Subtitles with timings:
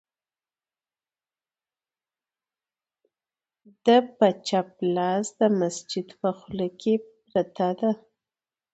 [3.85, 6.93] د په چپ لاس د مسجد په خوله کې
[7.29, 7.91] پرته ده،